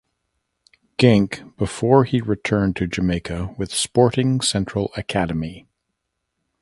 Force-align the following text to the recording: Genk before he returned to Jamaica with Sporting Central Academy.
Genk 0.97 1.55
before 1.57 2.05
he 2.05 2.21
returned 2.21 2.75
to 2.77 2.87
Jamaica 2.87 3.53
with 3.59 3.71
Sporting 3.71 4.41
Central 4.41 4.91
Academy. 4.97 5.67